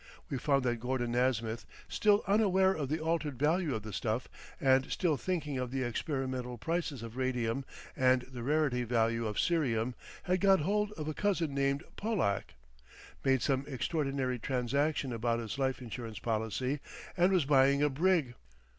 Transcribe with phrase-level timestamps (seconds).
[0.31, 4.27] We found that Gordon Nasmyth, still unaware of the altered value of the stuff,
[4.59, 9.93] and still thinking of the experimental prices of radium and the rarity value of cerium,
[10.23, 12.55] had got hold of a cousin named Pollack,
[13.23, 16.79] made some extraordinary transaction about his life insurance policy,
[17.15, 18.33] and was buying a brig.